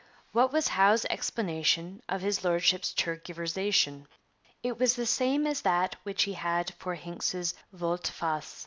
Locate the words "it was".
4.63-4.95